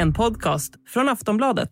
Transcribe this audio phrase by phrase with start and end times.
[0.00, 1.70] en podcast från Aftonbladet.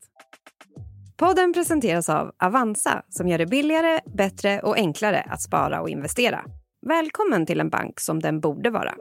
[1.16, 6.44] Podden presenteras av Avanza som gör det billigare, bättre och enklare att spara och investera.
[6.86, 8.94] Välkommen till en bank som den borde vara.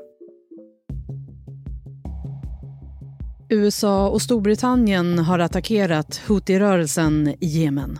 [3.49, 7.99] USA och Storbritannien har attackerat Houthi-rörelsen i Jemen.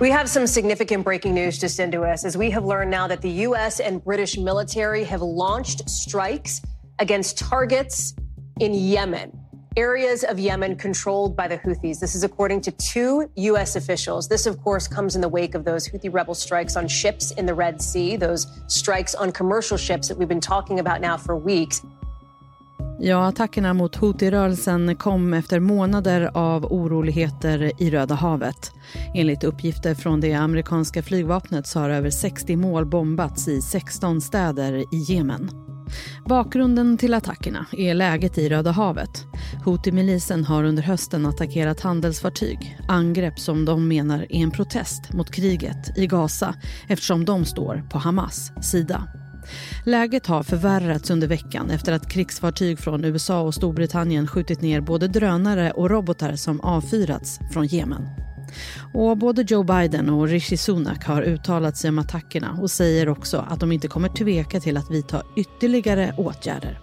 [0.00, 3.22] We have some significant breaking news just into us as we have learned now that
[3.22, 3.80] the U.S.
[3.88, 6.62] and British military have launched strikes
[7.02, 8.14] against targets
[8.60, 9.30] in Yemen,
[9.76, 12.00] areas of Yemen controlled by the Houthis.
[12.00, 13.76] This is according to two U.S.
[13.76, 14.28] officials.
[14.28, 17.46] This, of course, comes in the wake of those Houthi rebel strikes on ships in
[17.46, 21.36] the Red Sea, those strikes on commercial ships that we've been talking about now for
[21.36, 21.82] weeks.
[23.02, 28.72] Ja, attackerna mot Houthi-rörelsen kom efter månader av oroligheter i Röda havet.
[29.14, 34.72] Enligt uppgifter från det amerikanska flygvapnet så har över 60 mål bombats i 16 städer
[34.94, 35.69] i Jemen.
[36.28, 39.24] Bakgrunden till attackerna är läget i Röda havet.
[39.64, 42.78] Houthi-milisen har under hösten attackerat handelsfartyg.
[42.88, 46.54] Angrepp som de menar är en protest mot kriget i Gaza
[46.88, 49.08] eftersom de står på Hamas sida.
[49.84, 55.08] Läget har förvärrats under veckan efter att krigsfartyg från USA och Storbritannien skjutit ner både
[55.08, 58.29] drönare och robotar som avfyrats från Jemen.
[58.94, 63.44] Och både Joe Biden och Rishi Sunak har uttalat sig om attackerna och säger också
[63.48, 66.80] att de inte kommer tveka till att vidta ytterligare åtgärder.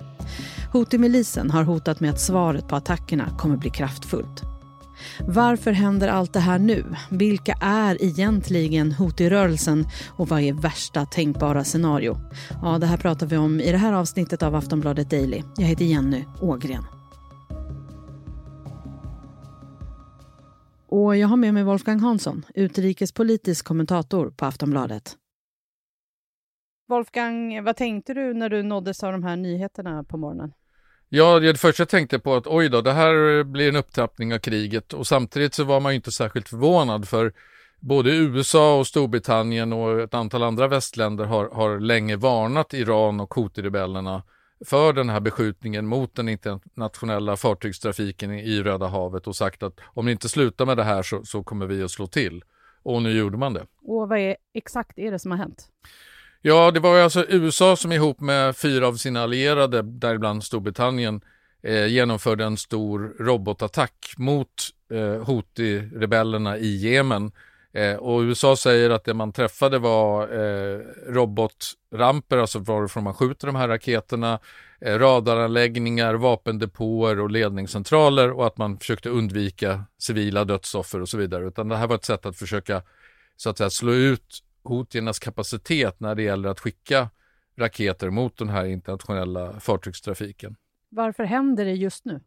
[0.73, 4.43] Houthi-milisen har hotat med att svaret på attackerna kommer bli kraftfullt.
[5.19, 6.85] Varför händer allt det här nu?
[7.09, 12.17] Vilka är egentligen Houthi-rörelsen och vad är värsta tänkbara scenario?
[12.61, 15.43] Ja, det här pratar vi om i det här avsnittet av Aftonbladet Daily.
[15.57, 16.96] Jag heter Jenny Ågren.
[20.89, 25.17] Och jag har med mig Wolfgang Hansson, utrikespolitisk kommentator på Aftonbladet.
[26.87, 30.53] Wolfgang, vad tänkte du när du nåddes av de här nyheterna på morgonen?
[31.09, 34.37] Ja, det första jag tänkte på att oj då, det här blir en upptrappning av
[34.37, 37.33] kriget och samtidigt så var man ju inte särskilt förvånad för
[37.79, 43.33] både USA och Storbritannien och ett antal andra västländer har, har länge varnat Iran och
[43.33, 44.21] Houthi-rebellerna
[44.65, 50.05] för den här beskjutningen mot den internationella fartygstrafiken i Röda havet och sagt att om
[50.05, 52.43] ni inte slutar med det här så, så kommer vi att slå till.
[52.83, 53.65] Och nu gjorde man det.
[53.81, 55.67] Och vad är exakt är det som har hänt?
[56.41, 61.21] Ja, det var alltså USA som ihop med fyra av sina allierade, däribland Storbritannien,
[61.63, 64.49] eh, genomförde en stor robotattack mot
[64.91, 67.31] eh, Houthi-rebellerna i Jemen.
[67.77, 73.47] Eh, och USA säger att det man träffade var eh, robotramper, alltså varifrån man skjuter
[73.47, 74.39] de här raketerna,
[74.81, 81.47] eh, radaranläggningar, vapendepåer och ledningscentraler och att man försökte undvika civila dödsoffer och så vidare.
[81.47, 82.81] Utan det här var ett sätt att försöka
[83.35, 87.09] så att säga slå ut hotiernas kapacitet när det gäller att skicka
[87.57, 90.55] raketer mot den här internationella fartygstrafiken.
[90.89, 92.21] Varför händer det just nu?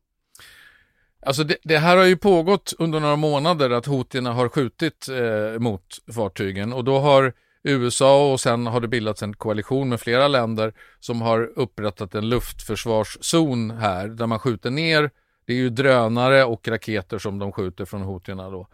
[1.23, 5.59] Alltså det, det, här har ju pågått under några månader att hotierna har skjutit eh,
[5.59, 5.83] mot
[6.15, 7.33] fartygen och då har
[7.63, 12.29] USA och sen har det bildats en koalition med flera länder som har upprättat en
[12.29, 15.11] luftförsvarszon här där man skjuter ner,
[15.47, 18.69] det är ju drönare och raketer som de skjuter från hotierna då.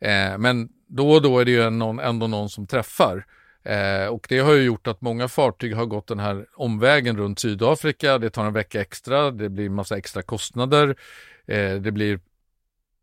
[0.00, 3.26] Eh, men då och då är det ju någon, ändå någon som träffar.
[3.62, 7.38] Eh, och det har ju gjort att många fartyg har gått den här omvägen runt
[7.38, 8.18] Sydafrika.
[8.18, 10.96] Det tar en vecka extra, det blir massa extra kostnader,
[11.48, 12.20] Eh, det blir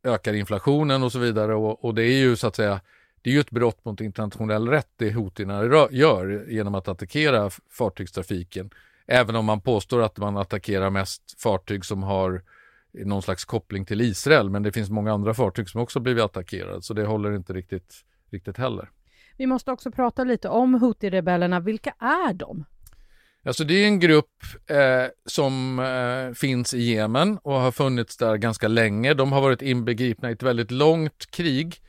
[0.03, 1.55] ökar inflationen och så vidare.
[1.55, 2.81] Och, och, det är ju så att säga,
[3.21, 8.69] det är ju ett brott mot internationell rätt det Houthierna gör genom att attackera fartygstrafiken.
[9.07, 12.41] Även om man påstår att man attackerar mest fartyg som har
[12.91, 16.81] någon slags koppling till Israel, men det finns många andra fartyg som också blivit attackerade,
[16.81, 17.95] så det håller inte riktigt,
[18.31, 18.89] riktigt heller.
[19.37, 21.59] Vi måste också prata lite om Houthi-rebellerna.
[21.59, 22.65] Vilka är de?
[23.45, 28.37] Alltså det är en grupp eh, som eh, finns i Jemen och har funnits där
[28.37, 29.13] ganska länge.
[29.13, 31.81] De har varit inbegripna i ett väldigt långt krig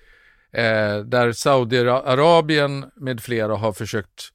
[0.53, 4.33] eh, där Saudiarabien med flera har försökt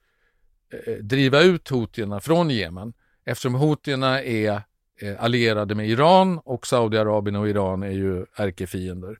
[0.73, 2.93] eh, driva ut hotierna från Jemen
[3.25, 4.61] eftersom hotierna är
[5.01, 9.17] eh, allierade med Iran och Saudiarabien och Iran är ju ärkefiender.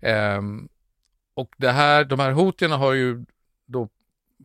[0.00, 0.42] Eh,
[1.34, 3.24] och det här, de här hotierna har ju
[3.66, 3.88] då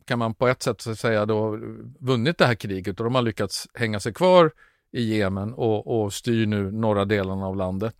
[0.04, 1.58] kan man på ett sätt säga då
[1.98, 4.50] vunnit det här kriget och de har lyckats hänga sig kvar
[4.92, 7.94] i Jemen och, och styr nu norra delarna av landet.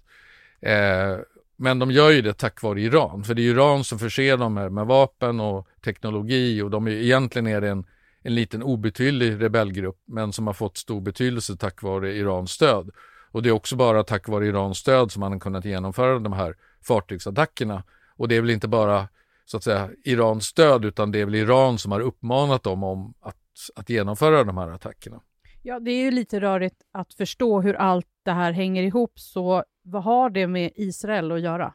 [0.61, 1.19] Eh,
[1.57, 4.55] men de gör ju det tack vare Iran, för det är Iran som förser dem
[4.55, 7.85] med, med vapen och teknologi och de är, egentligen är det en
[8.25, 12.91] en liten obetydlig rebellgrupp men som har fått stor betydelse tack vare Irans stöd.
[13.31, 16.33] Och det är också bara tack vare Irans stöd som man har kunnat genomföra de
[16.33, 17.83] här fartygsattackerna.
[18.17, 19.09] Och det är väl inte bara
[19.45, 23.15] så att säga Irans stöd utan det är väl Iran som har uppmanat dem om
[23.21, 23.37] att,
[23.75, 25.21] att genomföra de här attackerna.
[25.63, 29.65] Ja, det är ju lite rörigt att förstå hur allt det här hänger ihop, så
[29.83, 31.75] vad har det med Israel att göra?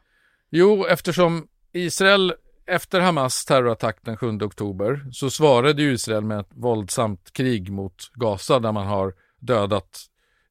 [0.50, 2.34] Jo, eftersom Israel
[2.66, 8.60] efter Hamas terrorattack den 7 oktober så svarade Israel med ett våldsamt krig mot Gaza
[8.60, 10.00] där man har dödat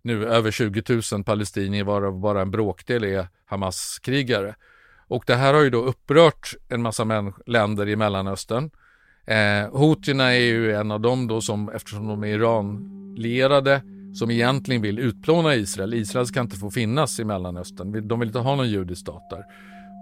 [0.03, 0.83] nu över 20
[1.13, 4.55] 000 palestinier varav bara en bråkdel är Hamas-krigare.
[5.09, 8.71] Och det här har ju då upprört en massa länder i Mellanöstern.
[9.27, 13.83] Eh, Houthierna är ju en av dem då som, eftersom de är Iran-lierade,
[14.15, 15.95] som egentligen vill utplåna Israel.
[15.95, 18.09] Israel ska inte få finnas i Mellanöstern.
[18.09, 19.45] De vill inte ha någon judisk stat där.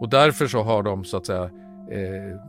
[0.01, 1.45] Och därför så har de så att säga
[1.91, 2.41] eh,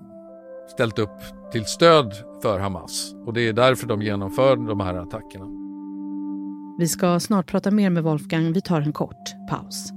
[0.74, 1.22] ställt upp
[1.52, 3.14] till stöd för Hamas.
[3.26, 5.46] Och det är därför de genomför de här attackerna.
[6.80, 8.54] Vi ska snart prata mer med Wolfgang.
[8.54, 9.97] Vi tar en kort paus.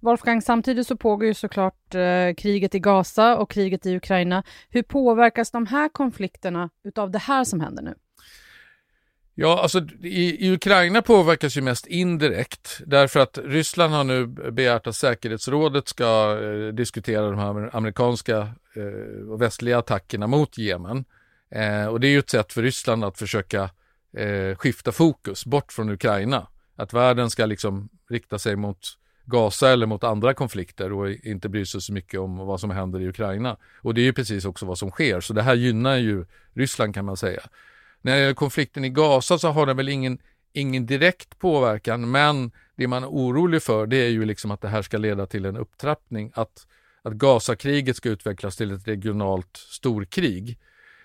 [0.00, 4.42] Wolfgang, samtidigt så pågår ju såklart eh, kriget i Gaza och kriget i Ukraina.
[4.70, 7.94] Hur påverkas de här konflikterna utav det här som händer nu?
[9.34, 14.86] Ja, alltså i, i, Ukraina påverkas ju mest indirekt därför att Ryssland har nu begärt
[14.86, 18.38] att säkerhetsrådet ska eh, diskutera de här amerikanska
[18.76, 21.04] eh, och västliga attackerna mot Jemen.
[21.50, 23.70] Eh, och det är ju ett sätt för Ryssland att försöka
[24.16, 26.46] eh, skifta fokus bort från Ukraina.
[26.76, 28.78] Att världen ska liksom rikta sig mot
[29.28, 33.00] Gaza eller mot andra konflikter och inte bryr sig så mycket om vad som händer
[33.00, 33.56] i Ukraina.
[33.82, 36.94] Och det är ju precis också vad som sker, så det här gynnar ju Ryssland
[36.94, 37.40] kan man säga.
[38.02, 40.18] När det gäller konflikten i Gaza så har den väl ingen,
[40.52, 44.68] ingen direkt påverkan, men det man är orolig för det är ju liksom att det
[44.68, 46.66] här ska leda till en upptrappning, att,
[47.02, 50.58] att Gazakriget ska utvecklas till ett regionalt storkrig.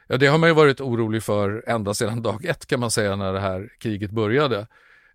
[0.08, 3.16] Ja, det har man ju varit orolig för ända sedan dag ett kan man säga
[3.16, 4.68] när det här kriget började.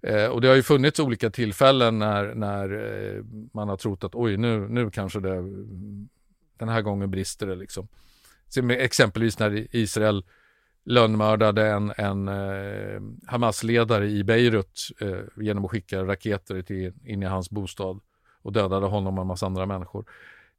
[0.03, 3.23] Eh, och det har ju funnits olika tillfällen när, när eh,
[3.53, 5.37] man har trott att oj, nu, nu kanske det,
[6.59, 7.89] den här gången brister det liksom.
[8.71, 10.25] exempelvis när Israel
[10.85, 17.27] lönnmördade en, en eh, Hamas-ledare i Beirut eh, genom att skicka raketer till, in i
[17.27, 18.01] hans bostad
[18.43, 20.05] och dödade honom och en massa andra människor.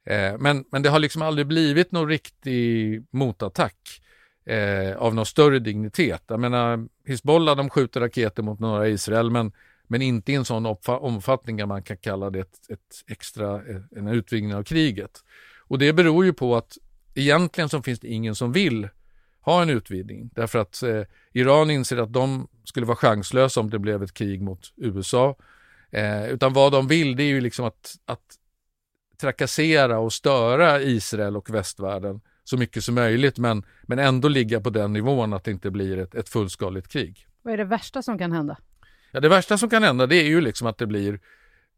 [0.03, 4.01] Eh, men, men det har liksom aldrig blivit någon riktig motattack
[4.49, 6.23] eh, av någon större dignitet.
[6.27, 9.51] Jag menar, Hizbollah de skjuter raketer mot norra Israel men,
[9.87, 13.81] men inte i en sån omfattning att man kan kalla det ett, ett extra, eh,
[13.95, 15.23] en utvidgning av kriget.
[15.67, 16.77] Och det beror ju på att
[17.15, 18.89] egentligen så finns det ingen som vill
[19.41, 21.01] ha en utvidgning därför att eh,
[21.33, 25.35] Iran inser att de skulle vara chanslösa om det blev ett krig mot USA.
[25.91, 28.37] Eh, utan vad de vill det är ju liksom att, att
[29.21, 34.69] trakassera och störa Israel och västvärlden så mycket som möjligt men, men ändå ligga på
[34.69, 37.27] den nivån att det inte blir ett, ett fullskaligt krig.
[37.41, 38.57] Vad är det värsta som kan hända?
[39.11, 41.19] Ja, det värsta som kan hända det är ju liksom att det blir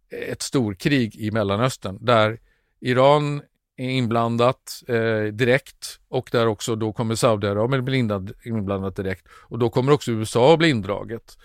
[0.09, 2.39] ett storkrig i Mellanöstern där
[2.79, 3.41] Iran
[3.77, 7.97] är inblandat eh, direkt och där också då kommer Saudiarabien bli
[8.43, 11.37] inblandat direkt och då kommer också USA bli indraget.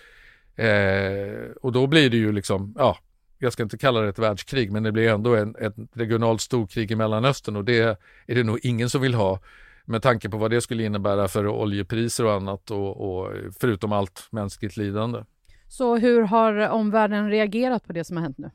[0.56, 2.98] Eh, och då blir det ju liksom, ja,
[3.38, 6.90] jag ska inte kalla det ett världskrig, men det blir ändå en, ett regionalt storkrig
[6.90, 7.78] i Mellanöstern och det
[8.26, 9.40] är det nog ingen som vill ha
[9.84, 14.28] med tanke på vad det skulle innebära för oljepriser och annat och, och förutom allt
[14.30, 15.24] mänskligt lidande.
[15.68, 18.50] Så hur har omvärlden reagerat på det som har hänt nu?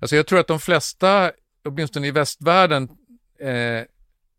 [0.00, 1.32] Alltså jag tror att de flesta,
[1.64, 2.88] åtminstone i västvärlden,
[3.38, 3.86] eh,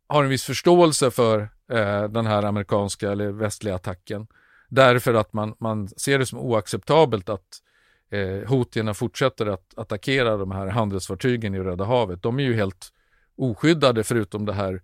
[0.07, 1.39] har en viss förståelse för
[1.71, 4.27] eh, den här amerikanska eller västliga attacken.
[4.69, 7.59] Därför att man, man ser det som oacceptabelt att
[8.13, 12.21] eh, Houtierna fortsätter att attackera de här handelsfartygen i Röda havet.
[12.21, 12.93] De är ju helt
[13.35, 14.81] oskyddade förutom det här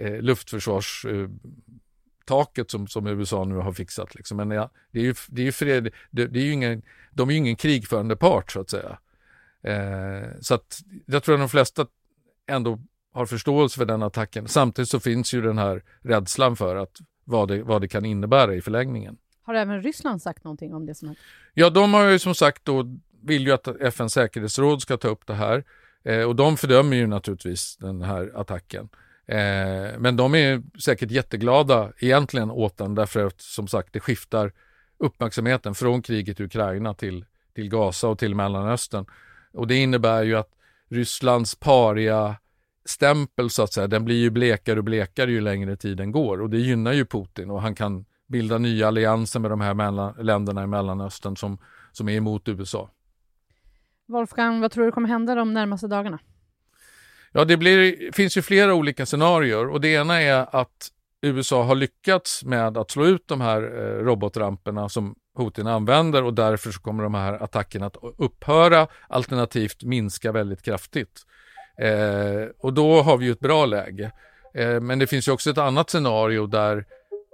[0.00, 4.14] eh, luftförsvarstaket som, som USA nu har fixat.
[4.14, 4.36] Liksom.
[4.36, 7.28] Men ja, det är ju, det är ju fred, det, det är ju ingen, de
[7.28, 8.98] är ju ingen krigförande part så att säga.
[9.62, 11.86] Eh, så att jag tror att de flesta
[12.46, 12.78] ändå
[13.12, 14.48] har förståelse för den attacken.
[14.48, 18.54] Samtidigt så finns ju den här rädslan för att vad det, vad det kan innebära
[18.54, 19.16] i förlängningen.
[19.48, 21.18] Har även Ryssland sagt någonting om det som hänt?
[21.54, 22.84] Ja, de har ju som sagt då,
[23.22, 25.64] vill ju att FNs säkerhetsråd ska ta upp det här.
[26.04, 28.88] Eh, och de fördömer ju naturligtvis den här attacken.
[29.26, 34.52] Eh, men de är säkert jätteglada egentligen åt den därför att som sagt det skiftar
[34.98, 37.24] uppmärksamheten från kriget i Ukraina till,
[37.54, 39.06] till Gaza och till Mellanöstern.
[39.52, 40.50] Och det innebär ju att
[40.88, 42.36] Rysslands paria
[42.84, 46.50] stämpel så att säga, den blir ju blekare och blekare ju längre tiden går och
[46.50, 50.64] det gynnar ju Putin och han kan bilda nya allianser med de här mellan, länderna
[50.64, 51.58] i Mellanöstern som,
[51.92, 52.90] som är emot USA.
[54.06, 56.18] Wolfgang, vad tror du kommer hända de närmaste dagarna?
[57.32, 61.74] Ja, det blir, finns ju flera olika scenarier och det ena är att USA har
[61.74, 66.80] lyckats med att slå ut de här eh, robotramperna som Putin använder och därför så
[66.80, 71.22] kommer de här attackerna att upphöra alternativt minska väldigt kraftigt.
[71.78, 74.12] Eh, och då har vi ju ett bra läge.
[74.54, 76.84] Eh, men det finns ju också ett annat scenario där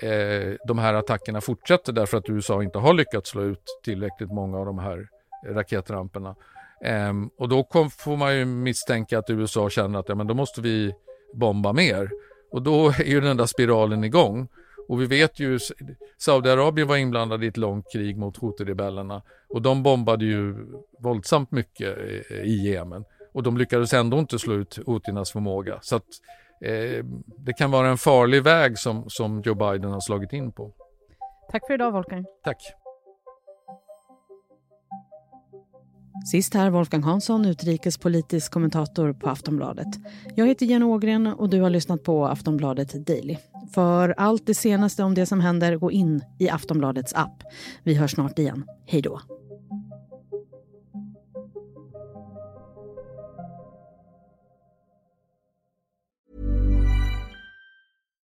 [0.02, 4.58] eh, de här attackerna fortsätter därför att USA inte har lyckats slå ut tillräckligt många
[4.58, 5.08] av de här
[5.46, 6.36] raketramperna.
[6.84, 10.34] Eh, och då kom, får man ju misstänka att USA känner att ja, men då
[10.34, 10.94] måste vi
[11.34, 12.10] bomba mer.
[12.50, 14.48] Och då är ju den där spiralen igång.
[14.88, 15.58] Och vi vet ju,
[16.18, 20.54] Saudiarabien var inblandad i ett långt krig mot Houthi-rebellerna och de bombade ju
[20.98, 21.98] våldsamt mycket
[22.30, 25.78] i Jemen och de lyckades ändå inte slå ut Houthinas förmåga.
[25.82, 26.06] Så att
[26.60, 27.04] eh,
[27.46, 30.72] det kan vara en farlig väg som, som Joe Biden har slagit in på.
[31.52, 32.24] Tack för idag Wolfgang.
[32.44, 32.74] Tack.
[36.24, 39.86] Sist här Wolfgang Hansson, utrikespolitisk kommentator på Aftonbladet.
[40.34, 43.36] Jag heter Jenny Ågren och du har lyssnat på Aftonbladet Daily.
[43.74, 47.42] För allt det senaste om det som händer, gå in i Aftonbladets app.
[47.82, 48.64] Vi hörs snart igen.
[48.86, 49.20] Hej då.